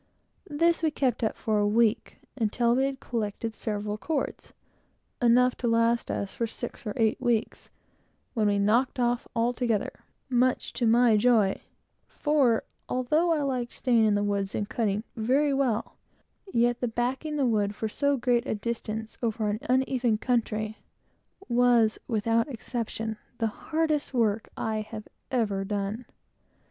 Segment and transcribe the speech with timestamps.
[0.49, 4.51] This, we kept up for a week, until we had collected several cords,
[5.21, 7.69] enough to last us for six or eight weeks
[8.33, 9.91] when we "knocked off" altogether,
[10.27, 11.61] much to my joy;
[12.07, 15.97] for, though I liked straying in the woods, and cutting, very well,
[16.51, 20.79] yet the backing the wood for so great a distance, over an uneven country,
[21.47, 26.05] was, without exception, the hardest work I had ever done.